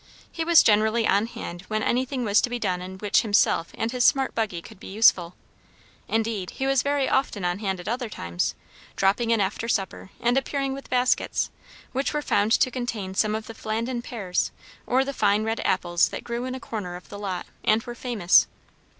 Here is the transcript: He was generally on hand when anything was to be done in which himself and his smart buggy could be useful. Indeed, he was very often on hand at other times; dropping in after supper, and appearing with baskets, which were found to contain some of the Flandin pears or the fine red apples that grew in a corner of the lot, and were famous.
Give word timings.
He 0.31 0.43
was 0.43 0.63
generally 0.63 1.05
on 1.05 1.27
hand 1.27 1.61
when 1.67 1.83
anything 1.83 2.25
was 2.25 2.41
to 2.41 2.49
be 2.49 2.57
done 2.57 2.81
in 2.81 2.97
which 2.97 3.21
himself 3.21 3.69
and 3.75 3.91
his 3.91 4.03
smart 4.03 4.33
buggy 4.33 4.59
could 4.59 4.79
be 4.79 4.87
useful. 4.87 5.35
Indeed, 6.07 6.49
he 6.57 6.65
was 6.65 6.81
very 6.81 7.07
often 7.07 7.45
on 7.45 7.59
hand 7.59 7.79
at 7.79 7.87
other 7.87 8.09
times; 8.09 8.55
dropping 8.95 9.29
in 9.29 9.39
after 9.39 9.67
supper, 9.67 10.09
and 10.19 10.39
appearing 10.39 10.73
with 10.73 10.89
baskets, 10.89 11.51
which 11.91 12.15
were 12.15 12.23
found 12.23 12.51
to 12.53 12.71
contain 12.71 13.13
some 13.13 13.35
of 13.35 13.45
the 13.45 13.53
Flandin 13.53 14.01
pears 14.01 14.49
or 14.87 15.05
the 15.05 15.13
fine 15.13 15.43
red 15.43 15.59
apples 15.59 16.09
that 16.09 16.23
grew 16.23 16.45
in 16.45 16.55
a 16.55 16.59
corner 16.59 16.95
of 16.95 17.09
the 17.09 17.19
lot, 17.19 17.45
and 17.63 17.83
were 17.83 17.93
famous. 17.93 18.47